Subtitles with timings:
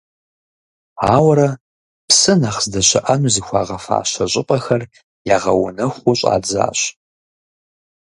[1.15, 1.49] Ауэрэ,
[2.07, 4.81] псы нэхъ здэщыӏэну зыхуагъэфащэ щӏыпӏэхэр
[5.35, 6.79] ягъэунэхуу щӏадзащ.